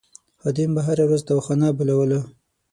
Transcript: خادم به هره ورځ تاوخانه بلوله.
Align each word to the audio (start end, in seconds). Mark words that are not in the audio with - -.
خادم 0.41 0.69
به 0.75 0.81
هره 0.87 1.03
ورځ 1.05 1.21
تاوخانه 1.29 1.67
بلوله. 1.77 2.19